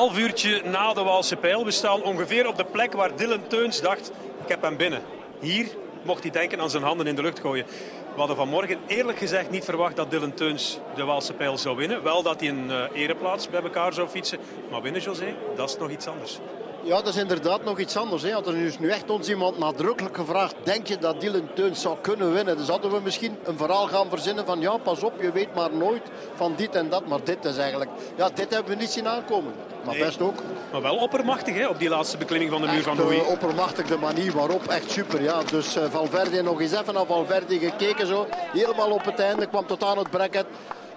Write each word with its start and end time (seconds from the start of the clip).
half 0.00 0.18
uurtje 0.18 0.62
na 0.64 0.92
de 0.92 1.02
Waalse 1.02 1.36
pijl. 1.36 1.64
We 1.64 1.70
staan 1.70 2.02
ongeveer 2.02 2.48
op 2.48 2.56
de 2.56 2.64
plek 2.64 2.92
waar 2.92 3.16
Dylan 3.16 3.46
Teuns 3.46 3.80
dacht, 3.80 4.10
ik 4.42 4.48
heb 4.48 4.62
hem 4.62 4.76
binnen. 4.76 5.02
Hier 5.40 5.66
mocht 6.02 6.22
hij 6.22 6.30
denken 6.30 6.60
aan 6.60 6.70
zijn 6.70 6.82
handen 6.82 7.06
in 7.06 7.14
de 7.14 7.22
lucht 7.22 7.40
gooien. 7.40 7.66
We 8.14 8.18
hadden 8.18 8.36
vanmorgen 8.36 8.78
eerlijk 8.86 9.18
gezegd 9.18 9.50
niet 9.50 9.64
verwacht 9.64 9.96
dat 9.96 10.10
Dylan 10.10 10.34
Teuns 10.34 10.78
de 10.94 11.04
Waalse 11.04 11.32
pijl 11.32 11.58
zou 11.58 11.76
winnen. 11.76 12.02
Wel 12.02 12.22
dat 12.22 12.40
hij 12.40 12.48
een 12.48 12.66
uh, 12.68 12.82
ereplaats 12.94 13.50
bij 13.50 13.62
elkaar 13.62 13.92
zou 13.92 14.08
fietsen. 14.08 14.38
Maar 14.70 14.82
winnen, 14.82 15.02
José, 15.02 15.34
dat 15.56 15.68
is 15.68 15.76
nog 15.78 15.90
iets 15.90 16.06
anders. 16.06 16.38
Ja, 16.82 16.96
dat 16.96 17.06
is 17.06 17.16
inderdaad 17.16 17.64
nog 17.64 17.78
iets 17.78 17.96
anders. 17.96 18.22
Hè. 18.22 18.32
Had 18.32 18.46
er 18.46 18.76
nu 18.78 18.90
echt 18.90 19.10
ons 19.10 19.28
iemand 19.28 19.58
nadrukkelijk 19.58 20.16
gevraagd, 20.16 20.54
denk 20.62 20.86
je 20.86 20.98
dat 20.98 21.20
Dylan 21.20 21.48
Teuns 21.54 21.80
zou 21.80 21.96
kunnen 22.00 22.32
winnen? 22.32 22.56
Dus 22.56 22.68
hadden 22.68 22.92
we 22.92 23.00
misschien 23.00 23.36
een 23.44 23.56
verhaal 23.56 23.86
gaan 23.86 24.08
verzinnen 24.08 24.46
van, 24.46 24.60
ja, 24.60 24.76
pas 24.76 25.02
op, 25.02 25.22
je 25.22 25.32
weet 25.32 25.54
maar 25.54 25.74
nooit 25.74 26.02
van 26.34 26.54
dit 26.56 26.74
en 26.74 26.88
dat. 26.88 27.06
Maar 27.06 27.24
dit 27.24 27.44
is 27.44 27.56
eigenlijk, 27.56 27.90
ja, 28.16 28.30
dit 28.34 28.50
hebben 28.50 28.72
we 28.72 28.80
niet 28.80 28.90
zien 28.90 29.08
aankomen. 29.08 29.52
Maar 29.84 29.96
best 29.96 30.20
ook. 30.20 30.42
Maar 30.72 30.82
wel 30.82 30.96
oppermachtig 30.96 31.54
hè, 31.54 31.66
op 31.66 31.78
die 31.78 31.88
laatste 31.88 32.16
beklimming 32.16 32.50
van 32.50 32.60
de 32.60 32.66
muur 32.66 32.82
van 32.82 32.98
Hoei. 32.98 33.16
Uh, 33.16 33.28
oppermachtig 33.28 33.86
de 33.86 33.96
manier 33.96 34.32
waarop, 34.32 34.66
echt 34.66 34.90
super. 34.90 35.22
Ja. 35.22 35.42
Dus 35.42 35.76
uh, 35.76 35.84
Valverde 35.90 36.42
nog 36.42 36.60
eens 36.60 36.72
even 36.72 36.94
naar 36.94 37.06
Valverde 37.06 37.58
gekeken 37.58 38.06
zo. 38.06 38.26
Helemaal 38.52 38.90
op 38.90 39.04
het 39.04 39.18
einde, 39.18 39.46
kwam 39.46 39.66
tot 39.66 39.84
aan 39.84 39.98
het 39.98 40.10
bracket. 40.10 40.46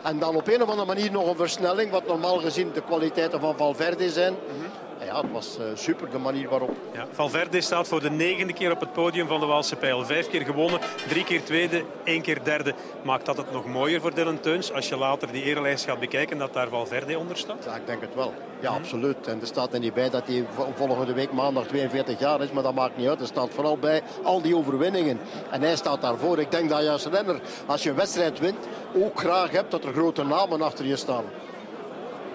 En 0.04 0.20
dan 0.20 0.36
op 0.36 0.48
een 0.48 0.62
of 0.62 0.70
andere 0.70 0.88
manier 0.88 1.12
nog 1.12 1.28
een 1.28 1.36
versnelling, 1.36 1.92
wat 1.92 2.08
normaal 2.08 2.38
gezien 2.38 2.72
de 2.74 2.82
kwaliteiten 2.82 3.40
van 3.40 3.58
Valverde 3.58 4.10
zijn. 4.10 4.34
Mm 4.34 4.62
-hmm 4.62 4.84
ja, 5.06 5.22
het 5.22 5.32
was 5.32 5.58
uh, 5.60 5.66
super 5.74 6.10
de 6.10 6.18
manier 6.18 6.50
waarop. 6.50 6.76
Ja, 6.94 7.08
Valverde 7.12 7.62
staat 7.62 7.88
voor 7.88 8.02
de 8.02 8.10
negende 8.10 8.54
keer 8.54 8.72
op 8.72 8.80
het 8.80 8.94
podium 8.94 9.28
van 9.28 9.40
de 9.40 9.46
Waalse 9.46 9.76
Pijl. 9.76 10.06
Vijf 10.06 10.30
keer 10.30 10.42
gewonnen, 10.42 10.80
drie 11.08 11.24
keer 11.24 11.44
tweede, 11.44 11.84
één 12.04 12.22
keer 12.22 12.44
derde. 12.44 12.74
Maakt 13.04 13.26
dat 13.26 13.38
het 13.38 13.52
nog 13.52 13.66
mooier 13.66 14.02
voor 14.02 14.14
Dylan 14.14 14.40
Teuns 14.40 14.74
als 14.74 14.90
je 14.90 14.98
later 14.98 15.32
die 15.32 15.44
erelijst 15.44 15.86
gaat 15.86 16.00
bekijken 16.00 16.38
dat 16.38 16.54
daar 16.54 16.68
Valverde 16.68 17.18
onder 17.18 17.38
staat? 17.38 17.64
Ja, 17.66 17.76
ik 17.76 17.86
denk 17.86 18.02
het 18.02 18.16
wel. 18.16 18.34
Ja, 18.60 18.70
mm. 18.70 18.78
absoluut. 18.78 19.28
En 19.28 19.42
er 19.42 19.48
staat 19.48 19.74
er 19.74 19.80
niet 19.80 19.94
bij 19.94 20.10
dat 20.10 20.28
hij 20.28 20.46
volgende 20.76 21.14
week 21.14 21.32
maandag 21.32 21.68
42 21.68 22.20
jaar 22.20 22.42
is, 22.42 22.52
maar 22.52 22.64
dat 22.64 22.74
maakt 22.74 22.98
niet 22.98 23.08
uit. 23.08 23.22
Er 23.22 23.28
staat 23.28 23.50
vooral 23.54 23.78
bij 23.78 24.02
al 24.24 24.42
die 24.42 24.56
overwinningen. 24.56 25.20
En 25.50 25.62
hij 25.62 25.76
staat 25.76 26.02
daarvoor. 26.02 26.40
Ik 26.40 26.52
denk 26.52 26.70
dat 26.70 26.82
je 26.82 26.90
als 26.90 27.06
renner, 27.06 27.40
als 27.66 27.84
je 27.84 27.90
een 27.90 27.96
wedstrijd 27.96 28.40
wint, 28.40 28.68
ook 28.96 29.20
graag 29.20 29.52
hebt 29.52 29.72
dat 29.72 29.84
er 29.84 29.94
grote 29.94 30.24
namen 30.24 30.62
achter 30.62 30.86
je 30.86 30.96
staan. 30.96 31.24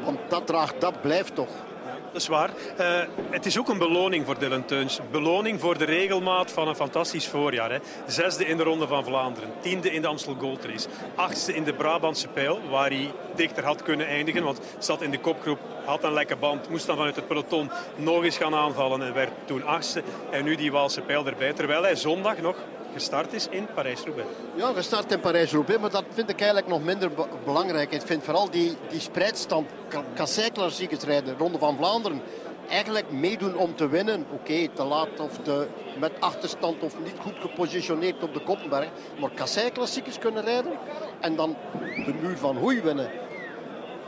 Want 0.05 0.19
dat, 0.29 0.47
draagt, 0.47 0.81
dat 0.81 1.01
blijft 1.01 1.35
toch. 1.35 1.49
Dat 2.13 2.23
is 2.23 2.29
waar. 2.29 2.51
Uh, 2.81 3.01
het 3.31 3.47
is 3.47 3.59
ook 3.59 3.69
een 3.69 3.79
beloning 3.79 4.27
voor 4.27 4.39
Dylan 4.39 4.65
Teuns. 4.65 4.99
Beloning 5.11 5.61
voor 5.61 5.79
de 5.79 5.85
regelmaat 5.85 6.51
van 6.51 6.69
een 6.69 6.75
fantastisch 6.77 7.27
voorjaar. 7.27 7.71
Hè. 7.71 7.79
Zesde 8.07 8.47
in 8.47 8.57
de 8.57 8.63
Ronde 8.63 8.87
van 8.87 9.05
Vlaanderen. 9.05 9.51
Tiende 9.61 9.91
in 9.91 10.03
de 10.03 10.09
Amstel 10.09 10.35
Gold 10.35 10.65
Race. 10.65 10.89
Achtste 11.15 11.55
in 11.55 11.65
de 11.65 11.73
Brabantse 11.73 12.29
Pijl, 12.29 12.61
waar 12.71 12.91
hij 12.91 13.11
dichter 13.35 13.65
had 13.65 13.83
kunnen 13.83 14.07
eindigen. 14.07 14.43
Want 14.43 14.61
zat 14.79 15.03
in 15.03 15.11
de 15.11 15.21
kopgroep, 15.21 15.59
had 15.85 16.05
een 16.05 16.13
lekke 16.13 16.37
band. 16.37 16.69
Moest 16.69 16.87
dan 16.87 16.97
vanuit 16.97 17.17
het 17.17 17.27
peloton 17.27 17.71
nog 17.97 18.25
eens 18.25 18.37
gaan 18.37 18.55
aanvallen 18.55 19.03
en 19.03 19.15
werd 19.15 19.33
toen 19.45 19.65
achtste. 19.65 20.03
En 20.31 20.45
nu 20.45 20.57
die 20.57 20.73
Waalse 20.73 21.01
Pijl 21.01 21.27
erbij. 21.27 21.53
Terwijl 21.53 21.83
hij 21.83 21.97
zondag 21.97 22.39
nog 22.39 22.57
gestart 22.93 23.33
is 23.33 23.49
in 23.49 23.67
Parijs-Roubaix. 23.75 24.29
Ja, 24.55 24.73
gestart 24.73 25.13
in 25.13 25.21
Parijs-Roubaix, 25.21 25.81
maar 25.81 25.91
dat 25.91 26.05
vind 26.11 26.31
ik 26.31 26.39
eigenlijk 26.39 26.69
nog 26.69 26.85
minder 26.85 27.11
belangrijk. 27.45 27.93
Ik 27.93 28.03
vind 28.03 28.25
vooral 28.25 28.51
die, 28.51 28.77
die 28.89 29.01
spreidstand, 29.01 29.71
kassei-klassiekers 30.15 31.03
rijden, 31.03 31.39
Ronde 31.39 31.59
van 31.59 31.77
Vlaanderen, 31.77 32.23
eigenlijk 32.69 33.11
meedoen 33.11 33.57
om 33.57 33.77
te 33.77 33.89
winnen. 33.89 34.27
Oké, 34.31 34.69
te 34.69 34.85
laat 34.85 35.21
of 35.21 35.39
te, 35.43 35.67
met 35.99 36.13
achterstand 36.21 36.83
of 36.83 36.99
niet 37.05 37.19
goed 37.21 37.39
gepositioneerd 37.41 38.23
op 38.23 38.35
de 38.35 38.41
Koppenberg. 38.41 38.89
Maar 39.21 39.31
kassei-klassiekers 39.31 40.19
kunnen 40.19 40.45
rijden 40.45 40.73
en 41.21 41.37
dan 41.37 41.57
de 42.05 42.15
muur 42.21 42.37
van 42.37 42.57
Hoei 42.57 42.81
winnen. 42.81 43.11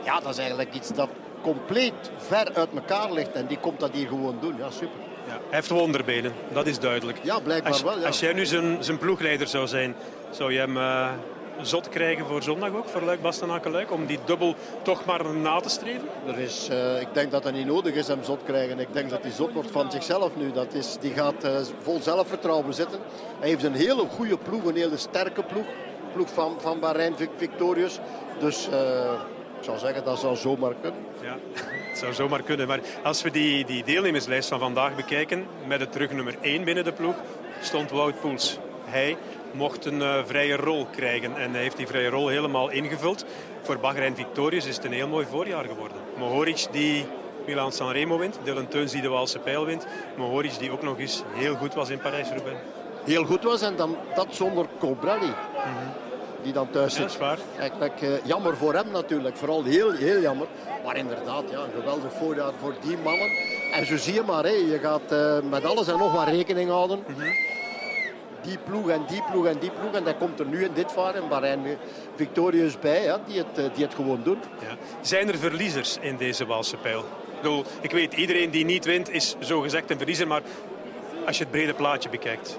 Ja, 0.03 0.19
dat 0.19 0.31
is 0.31 0.37
eigenlijk 0.37 0.73
iets 0.73 0.93
dat 0.93 1.09
compleet 1.41 2.11
ver 2.17 2.53
uit 2.53 2.69
elkaar 2.73 3.11
ligt. 3.11 3.31
En 3.31 3.47
die 3.47 3.59
komt 3.59 3.79
dat 3.79 3.91
hier 3.93 4.07
gewoon 4.07 4.37
doen. 4.41 4.57
Ja, 4.57 4.69
super. 4.69 5.10
Ja, 5.27 5.31
hij 5.31 5.39
heeft 5.49 5.69
wonderbenen, 5.69 6.33
dat 6.53 6.67
is 6.67 6.79
duidelijk. 6.79 7.19
Ja, 7.23 7.39
blijkbaar 7.39 7.71
als, 7.71 7.81
wel. 7.81 7.99
Ja. 7.99 8.05
Als 8.05 8.19
jij 8.19 8.33
nu 8.33 8.45
zijn, 8.45 8.83
zijn 8.83 8.97
ploegleider 8.97 9.47
zou 9.47 9.67
zijn, 9.67 9.95
zou 10.29 10.53
je 10.53 10.59
hem 10.59 10.77
uh, 10.77 11.09
zot 11.61 11.89
krijgen 11.89 12.25
voor 12.25 12.43
zondag 12.43 12.73
ook, 12.73 12.87
voor 12.87 13.01
Luik 13.01 13.21
Bastenaken 13.21 13.89
om 13.89 14.05
die 14.05 14.19
dubbel 14.25 14.55
toch 14.81 15.05
maar 15.05 15.35
na 15.35 15.59
te 15.59 15.69
streven? 15.69 16.07
Er 16.27 16.39
is, 16.39 16.67
uh, 16.71 17.01
ik 17.01 17.07
denk 17.13 17.31
dat 17.31 17.43
dat 17.43 17.53
niet 17.53 17.65
nodig 17.65 17.93
is 17.93 18.07
hem 18.07 18.23
zot 18.23 18.43
krijgen. 18.43 18.79
Ik 18.79 18.93
denk 18.93 19.09
dat 19.09 19.21
hij 19.21 19.31
zot 19.31 19.53
wordt 19.53 19.71
van 19.71 19.91
zichzelf 19.91 20.35
nu. 20.35 20.51
Dat 20.51 20.73
is, 20.73 20.97
die 20.99 21.13
gaat 21.13 21.45
uh, 21.45 21.51
vol 21.81 21.99
zelfvertrouwen 22.01 22.73
zitten. 22.73 22.99
Hij 23.39 23.49
heeft 23.49 23.63
een 23.63 23.73
hele 23.73 24.05
goede 24.07 24.37
ploeg, 24.37 24.65
een 24.65 24.75
hele 24.75 24.97
sterke 24.97 25.43
ploeg. 25.43 25.65
Ploeg 26.13 26.29
van, 26.29 26.55
van 26.59 26.79
Bahrein 26.79 27.15
Victorious. 27.37 27.99
Dus 28.39 28.67
ik 29.61 29.67
zou 29.67 29.79
zeggen, 29.79 30.03
dat 30.03 30.19
zou 30.19 30.35
zomaar 30.35 30.73
kunnen. 30.81 30.99
Ja, 31.21 31.37
het 31.89 31.97
zou 31.97 32.13
zomaar 32.13 32.41
kunnen. 32.41 32.67
Maar 32.67 32.79
als 33.03 33.21
we 33.21 33.31
die, 33.31 33.65
die 33.65 33.83
deelnemerslijst 33.83 34.49
van 34.49 34.59
vandaag 34.59 34.95
bekijken, 34.95 35.45
met 35.67 35.79
het 35.79 35.91
terug 35.91 36.11
nummer 36.11 36.35
1 36.41 36.63
binnen 36.63 36.83
de 36.83 36.91
ploeg, 36.91 37.15
stond 37.61 37.91
Wout 37.91 38.19
Poels. 38.21 38.57
Hij 38.83 39.17
mocht 39.51 39.85
een 39.85 39.99
uh, 39.99 40.25
vrije 40.25 40.55
rol 40.55 40.85
krijgen 40.85 41.35
en 41.37 41.51
hij 41.51 41.61
heeft 41.61 41.77
die 41.77 41.87
vrije 41.87 42.09
rol 42.09 42.27
helemaal 42.27 42.69
ingevuld. 42.69 43.25
Voor 43.61 43.79
Bahrein 43.79 44.15
Victorious 44.15 44.65
is 44.65 44.75
het 44.75 44.85
een 44.85 44.93
heel 44.93 45.07
mooi 45.07 45.25
voorjaar 45.29 45.65
geworden. 45.65 45.97
Mohoric 46.17 46.67
die 46.71 47.05
Milan 47.45 47.71
Sanremo 47.71 48.17
wint, 48.17 48.39
Dylan 48.43 48.67
Teuns 48.67 48.91
die 48.91 49.01
de 49.01 49.09
Waalse 49.09 49.39
pijl 49.39 49.65
wint. 49.65 49.85
Mohoric 50.17 50.59
die 50.59 50.71
ook 50.71 50.81
nog 50.81 50.99
eens 50.99 51.23
heel 51.33 51.55
goed 51.55 51.73
was 51.73 51.89
in 51.89 51.99
Parijs-Roubaix. 51.99 52.57
Heel 53.03 53.25
goed 53.25 53.43
was 53.43 53.61
en 53.61 53.75
dan 53.75 53.97
dat 54.15 54.27
zonder 54.29 54.65
Cobrelli. 54.79 55.25
Mm 55.25 55.33
-hmm 55.63 56.10
die 56.43 56.53
dan 56.53 56.69
thuis 56.69 56.95
zit. 56.95 57.17
Ja, 57.19 57.35
Eigenlijk 57.59 58.01
uh, 58.01 58.09
jammer 58.23 58.57
voor 58.57 58.73
hem 58.73 58.91
natuurlijk, 58.91 59.37
vooral 59.37 59.63
heel, 59.63 59.91
heel 59.91 60.21
jammer. 60.21 60.47
Maar 60.85 60.97
inderdaad, 60.97 61.43
ja, 61.49 61.57
een 61.57 61.71
geweldig 61.75 62.13
voorjaar 62.13 62.51
voor 62.59 62.73
die 62.81 62.97
mannen. 62.97 63.29
En 63.73 63.85
zo 63.85 63.97
zie 63.97 64.13
je 64.13 64.21
maar, 64.21 64.43
hè, 64.43 64.49
je 64.49 64.79
gaat 64.81 65.11
uh, 65.11 65.49
met 65.49 65.65
alles 65.65 65.87
en 65.87 65.97
nog 65.97 66.13
wat 66.13 66.27
rekening 66.27 66.69
houden. 66.69 67.03
Mm 67.07 67.15
-hmm. 67.15 67.33
Die 68.41 68.57
ploeg 68.57 68.89
en 68.89 69.01
die 69.07 69.23
ploeg 69.31 69.45
en 69.45 69.57
die 69.59 69.71
ploeg. 69.71 69.93
En 69.93 70.03
dat 70.03 70.17
komt 70.17 70.39
er 70.39 70.45
nu 70.45 70.63
in 70.63 70.73
dit 70.73 70.91
vaar 70.91 71.15
in 71.15 71.27
Bahrein 71.29 71.77
Victorious 72.15 72.79
bij, 72.79 73.03
ja, 73.03 73.19
die, 73.27 73.37
het, 73.37 73.59
uh, 73.59 73.65
die 73.73 73.83
het 73.83 73.93
gewoon 73.93 74.21
doen. 74.23 74.37
Ja. 74.59 74.77
Zijn 75.01 75.27
er 75.27 75.37
verliezers 75.37 75.97
in 76.01 76.17
deze 76.17 76.45
Waalse 76.45 76.77
pijl? 76.77 76.99
Ik, 76.99 77.41
bedoel, 77.41 77.63
ik 77.81 77.91
weet, 77.91 78.13
iedereen 78.13 78.49
die 78.49 78.65
niet 78.65 78.85
wint 78.85 79.09
is 79.09 79.35
zogezegd 79.39 79.89
een 79.89 79.97
verliezer. 79.97 80.27
Maar 80.27 80.41
als 81.25 81.37
je 81.37 81.43
het 81.43 81.51
brede 81.51 81.73
plaatje 81.73 82.09
bekijkt, 82.09 82.57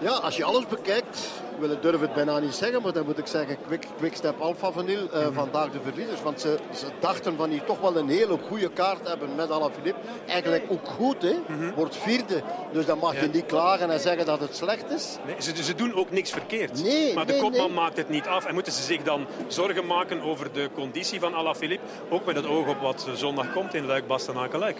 ja, 0.00 0.10
als 0.10 0.36
je 0.36 0.44
alles 0.44 0.66
bekijkt, 0.66 1.30
wil 1.58 1.70
ik 1.70 1.82
durf 1.82 2.00
het 2.00 2.14
bijna 2.14 2.38
niet 2.38 2.54
zeggen, 2.54 2.82
maar 2.82 2.92
dan 2.92 3.04
moet 3.04 3.18
ik 3.18 3.26
zeggen 3.26 3.56
Quick, 3.66 3.86
Quickstep 3.96 4.40
Alpha 4.40 4.72
Vanille 4.72 5.08
uh, 5.14 5.26
mm 5.26 5.32
vandaag 5.32 5.70
de 5.70 5.80
verliezers. 5.84 6.22
Want 6.22 6.40
ze, 6.40 6.58
ze, 6.74 6.86
dachten 7.00 7.36
van 7.36 7.50
hier 7.50 7.64
toch 7.64 7.80
wel 7.80 7.96
een 7.96 8.08
hele 8.08 8.38
goede 8.48 8.70
kaart 8.70 9.08
hebben 9.08 9.34
met 9.34 9.50
Alaphilippe. 9.50 10.00
Eigenlijk 10.26 10.64
ook 10.68 10.88
goed, 10.88 11.22
hè. 11.22 11.32
Mm 11.32 11.58
-hmm. 11.58 11.74
wordt 11.74 11.96
vierde. 11.96 12.42
Dus 12.72 12.86
dan 12.86 12.98
mag 12.98 13.14
ja. 13.14 13.20
je 13.20 13.28
niet 13.28 13.46
klagen 13.46 13.90
en 13.90 14.00
zeggen 14.00 14.26
dat 14.26 14.40
het 14.40 14.56
slecht 14.56 14.90
is. 14.90 15.18
Nee, 15.26 15.34
ze, 15.38 15.62
ze 15.62 15.74
doen 15.74 15.94
ook 15.94 16.10
niks 16.10 16.30
verkeerd. 16.30 16.82
Nee, 16.82 17.14
maar 17.14 17.26
de 17.26 17.32
nee, 17.32 17.40
kopman 17.40 17.66
nee. 17.66 17.74
maakt 17.74 17.96
het 17.96 18.08
niet 18.08 18.26
af. 18.26 18.44
En 18.44 18.54
moeten 18.54 18.72
ze 18.72 18.82
zich 18.82 19.02
dan 19.02 19.26
zorgen 19.46 19.86
maken 19.86 20.20
over 20.20 20.52
de 20.52 20.68
conditie 20.74 21.20
van 21.20 21.34
Alaphilippe? 21.34 21.86
Ook 22.08 22.24
met 22.24 22.36
het 22.36 22.46
oog 22.46 22.68
op 22.68 22.80
wat 22.80 23.08
zondag 23.14 23.52
komt 23.52 23.74
in 23.74 23.86
Luik-Bastenaken-Luik. 23.86 24.76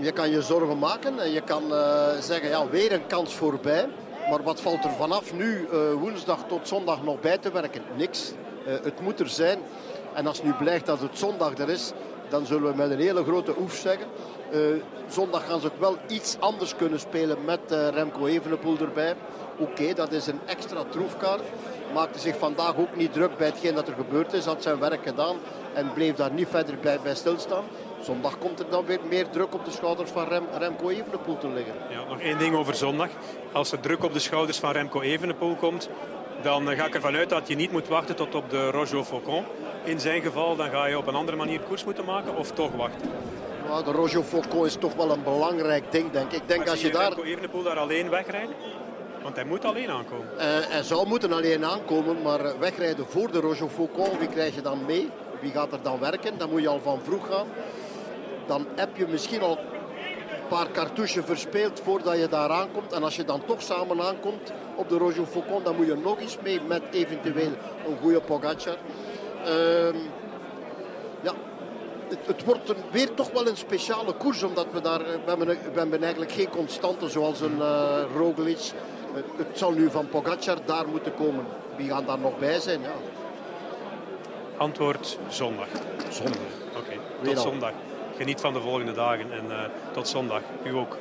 Je 0.00 0.12
kan 0.12 0.30
je 0.30 0.42
zorgen 0.42 0.78
maken 0.78 1.18
en 1.18 1.30
je 1.30 1.40
kan 1.40 1.62
uh, 1.70 2.08
zeggen, 2.20 2.48
ja, 2.48 2.68
weer 2.68 2.92
een 2.92 3.06
kans 3.06 3.34
voorbij. 3.34 3.88
Maar 4.30 4.42
wat 4.42 4.60
valt 4.60 4.84
er 4.84 4.90
vanaf 4.90 5.32
nu 5.34 5.68
uh, 5.72 5.92
woensdag 5.92 6.44
tot 6.48 6.68
zondag 6.68 7.02
nog 7.02 7.20
bij 7.20 7.38
te 7.38 7.52
werken? 7.52 7.82
Niks. 7.96 8.32
Uh, 8.66 8.74
het 8.82 9.00
moet 9.00 9.20
er 9.20 9.28
zijn. 9.28 9.58
En 10.14 10.26
als 10.26 10.42
nu 10.42 10.52
blijkt 10.52 10.86
dat 10.86 11.00
het 11.00 11.18
zondag 11.18 11.58
er 11.58 11.68
is, 11.68 11.92
dan 12.28 12.46
zullen 12.46 12.70
we 12.70 12.76
met 12.76 12.90
een 12.90 13.00
hele 13.00 13.22
grote 13.24 13.54
oef 13.60 13.74
zeggen. 13.74 14.06
Uh, 14.52 14.60
zondag 15.08 15.46
gaan 15.46 15.60
ze 15.60 15.66
het 15.66 15.78
wel 15.78 15.96
iets 16.06 16.36
anders 16.40 16.76
kunnen 16.76 17.00
spelen 17.00 17.44
met 17.44 17.60
Remco 17.68 18.26
Evenepoel 18.26 18.78
erbij. 18.78 19.14
Oké, 19.58 19.94
dat 19.94 20.12
is 20.12 20.26
een 20.26 20.40
extra 20.46 20.84
troefkaart. 20.88 21.42
Maakte 21.94 22.18
zich 22.18 22.38
vandaag 22.38 22.76
ook 22.76 22.96
niet 22.96 23.12
druk 23.12 23.36
bij 23.36 23.46
hetgeen 23.46 23.74
dat 23.74 23.88
er 23.88 23.94
gebeurd 23.94 24.32
is. 24.32 24.44
Had 24.44 24.62
zijn 24.62 24.78
werk 24.78 25.02
gedaan 25.02 25.36
en 25.74 25.92
bleef 25.92 26.14
daar 26.14 26.32
niet 26.32 26.48
verder 26.48 26.78
bij, 26.80 27.00
bij 27.02 27.14
stilstaan. 27.14 27.64
Zondag 28.02 28.38
komt 28.38 28.58
er 28.58 28.66
dan 28.70 28.84
weer 28.86 28.98
meer 29.08 29.30
druk 29.30 29.54
op 29.54 29.64
de 29.64 29.70
schouders 29.70 30.10
van 30.10 30.28
Rem, 30.28 30.44
Remco 30.58 30.88
Evenepoel 30.88 31.38
te 31.38 31.48
liggen. 31.48 31.74
Ja, 31.90 32.04
nog 32.08 32.20
één 32.20 32.38
ding 32.38 32.54
over 32.54 32.74
zondag. 32.74 33.08
Als 33.52 33.72
er 33.72 33.80
druk 33.80 34.04
op 34.04 34.12
de 34.12 34.18
schouders 34.18 34.58
van 34.58 34.72
Remco 34.72 35.00
Evenepoel 35.00 35.54
komt, 35.54 35.88
dan 36.42 36.66
ga 36.66 36.86
ik 36.86 36.94
ervan 36.94 37.14
uit 37.14 37.28
dat 37.28 37.48
je 37.48 37.54
niet 37.54 37.72
moet 37.72 37.88
wachten 37.88 38.16
tot 38.16 38.34
op 38.34 38.50
de 38.50 38.70
Roger 38.70 39.04
Faucon. 39.04 39.44
In 39.84 40.00
zijn 40.00 40.22
geval 40.22 40.56
dan 40.56 40.70
ga 40.70 40.86
je 40.86 40.98
op 40.98 41.06
een 41.06 41.14
andere 41.14 41.36
manier 41.36 41.60
koers 41.60 41.84
moeten 41.84 42.04
maken 42.04 42.36
of 42.36 42.50
toch 42.50 42.70
wachten. 42.76 43.10
Ja, 43.68 43.82
de 43.82 43.90
Roger 43.90 44.22
Faucon 44.22 44.66
is 44.66 44.74
toch 44.74 44.94
wel 44.94 45.10
een 45.10 45.22
belangrijk 45.22 45.92
ding, 45.92 46.10
denk 46.10 46.32
ik. 46.32 46.40
ik 46.40 46.48
denk 46.48 46.68
als 46.68 46.80
je, 46.80 46.86
je 46.86 46.92
daar... 46.92 47.08
Remco 47.08 47.22
Evenepoel 47.22 47.62
daar 47.62 47.78
alleen 47.78 48.10
wegrijden? 48.10 48.54
Want 49.22 49.36
hij 49.36 49.44
moet 49.44 49.64
alleen 49.64 49.90
aankomen. 49.90 50.26
Uh, 50.34 50.42
hij 50.44 50.82
zou 50.82 51.08
moeten 51.08 51.32
alleen 51.32 51.64
aankomen, 51.64 52.22
maar 52.22 52.58
wegrijden 52.58 53.06
voor 53.08 53.32
de 53.32 53.40
Roger 53.40 53.68
Faucon, 53.68 54.18
wie 54.18 54.28
krijg 54.28 54.54
je 54.54 54.62
dan 54.62 54.84
mee? 54.86 55.10
Wie 55.40 55.50
gaat 55.50 55.72
er 55.72 55.82
dan 55.82 55.98
werken? 55.98 56.38
Dan 56.38 56.50
moet 56.50 56.60
je 56.60 56.68
al 56.68 56.80
van 56.82 57.00
vroeg 57.04 57.26
gaan 57.26 57.46
dan 58.52 58.66
heb 58.74 58.96
je 58.96 59.06
misschien 59.06 59.42
al 59.42 59.58
een 59.58 60.48
paar 60.48 60.70
cartouches 60.70 61.24
verspeeld 61.24 61.80
voordat 61.80 62.18
je 62.18 62.28
daar 62.28 62.50
aankomt. 62.50 62.92
En 62.92 63.02
als 63.02 63.16
je 63.16 63.24
dan 63.24 63.44
toch 63.44 63.62
samen 63.62 64.00
aankomt 64.00 64.52
op 64.74 64.88
de 64.88 64.96
Roger 64.96 65.26
Faucon, 65.26 65.62
dan 65.62 65.76
moet 65.76 65.86
je 65.86 65.96
nog 65.96 66.20
eens 66.20 66.36
mee 66.42 66.60
met 66.60 66.82
eventueel 66.90 67.52
een 67.86 67.96
goede 68.00 68.20
Pogacar. 68.20 68.76
Um, 69.46 69.96
ja, 71.20 71.32
het, 72.08 72.18
het, 72.26 72.44
wordt 72.44 72.68
een, 72.68 72.76
weer 72.90 73.14
toch 73.14 73.30
wel 73.30 73.48
een 73.48 73.56
speciale 73.56 74.12
koers, 74.12 74.42
omdat 74.42 74.66
we 74.72 74.80
daar, 74.80 74.98
we 74.98 75.20
hebben, 75.24 75.46
we 75.46 75.78
hebben 75.78 76.02
eigenlijk 76.02 76.32
geen 76.32 76.48
constante 76.48 77.08
zoals 77.08 77.40
een 77.40 77.58
uh, 77.58 78.02
Roglic. 78.16 78.72
Het, 79.12 79.24
het, 79.36 79.58
zal 79.58 79.70
nu 79.70 79.90
van 79.90 80.08
Pogacar 80.08 80.58
daar 80.64 80.88
moeten 80.88 81.14
komen. 81.14 81.44
Wie 81.76 81.88
gaan 81.88 82.06
daar 82.06 82.18
nog 82.18 82.38
bij 82.38 82.60
zijn? 82.60 82.80
Ja. 82.80 82.92
Antwoord 84.56 85.18
zondag. 85.28 85.68
Zondag. 86.08 86.36
Oké, 86.76 86.78
okay. 86.78 87.34
tot 87.34 87.38
zondag. 87.38 87.72
Geniet 88.22 88.40
van 88.40 88.52
de 88.52 88.60
volgende 88.60 88.92
dagen 88.92 89.32
en 89.32 89.44
uh, 89.48 89.58
tot 89.92 90.08
zondag. 90.08 90.42
U 90.64 90.74
ook. 90.74 90.98